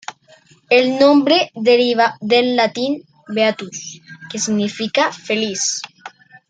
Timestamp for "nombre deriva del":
0.97-2.55